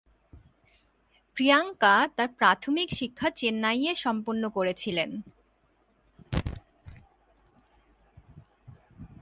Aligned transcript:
প্রিয়াঙ্কা 1.37 1.93
তার 2.17 2.29
প্রাথমিক 2.39 2.89
শিক্ষা 2.99 3.29
চেন্নাইয়ে 3.39 3.91
সম্পন্ন 3.95 4.43
করেছিলেন। 4.49 5.09